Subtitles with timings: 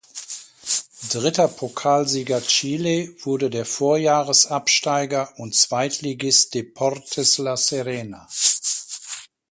[1.11, 8.27] Dritter Pokalsieger Chile wurde der Vorjahresabsteiger und Zweitligist Deportes La Serena.